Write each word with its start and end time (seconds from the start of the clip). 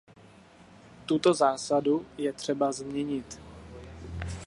Tuto 1.05 1.33
zásadu 1.33 2.05
je 2.17 2.33
třeba 2.33 2.71
změnit. 2.71 3.39